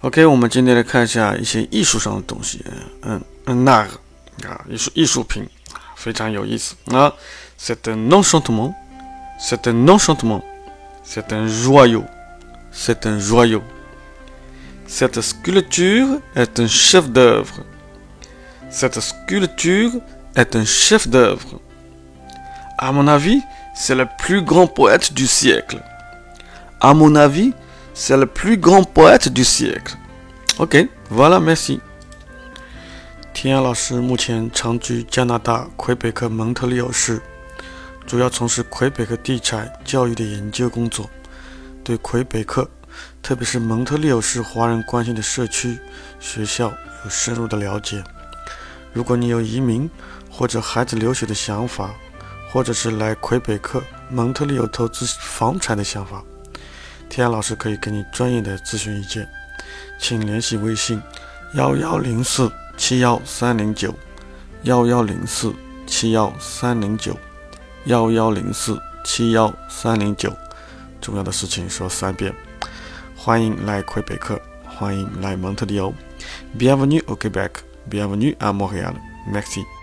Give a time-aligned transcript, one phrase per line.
[0.00, 2.64] OK，我们今天来看一下一些艺术上的东西。
[3.02, 5.48] 嗯嗯，那个啊，艺术艺术品
[5.96, 7.12] 非常有意思啊。
[7.58, 8.74] C'est un enchantement,
[9.38, 10.42] c'est un enchantement,
[11.02, 12.04] c'est un joyau,
[12.72, 13.62] c'est un joyau.
[14.86, 17.64] Cette sculpture est un chef-d'œuvre.
[18.70, 19.92] Cette sculpture
[20.34, 21.60] est un chef-d'œuvre.
[22.76, 23.40] À mon avis,
[23.74, 25.80] c'est le plus grand poète du siècle.
[26.80, 27.54] À mon avis,
[27.99, 29.97] c'est le plus grand poète du siècle.
[30.57, 31.81] OK, voilà, merci.
[33.33, 37.21] 田野老师目前长居加拿大魁北克蒙特利尔市，
[38.07, 41.09] 主要从事魁北克地产教育的研究工作，
[41.83, 42.69] 对魁北克，
[43.21, 45.77] 特别是蒙特利尔市华人关心的社区、
[46.21, 46.71] 学校
[47.03, 48.01] 有深入的了解。
[48.93, 49.89] 如果你有移民
[50.31, 51.91] 或者孩子留学的想法，
[52.49, 56.23] 或者是来魁北克蒙特利尔投资房产的想法，
[57.09, 59.27] 天涯老师可以给你专业的咨询意见，
[59.97, 61.01] 请联系微信
[61.53, 63.93] 幺幺零四七幺三零九
[64.63, 65.53] 幺幺零四
[65.87, 67.17] 七幺三零九
[67.85, 70.31] 幺幺零四七幺三零九。
[71.01, 72.33] 重要的事情说三遍。
[73.15, 75.91] 欢迎来魁北克，欢迎来蒙特利尔。
[76.57, 77.49] Bienvenue au Québec,
[77.89, 78.93] bienvenue à Montréal.
[79.27, 79.78] Merci.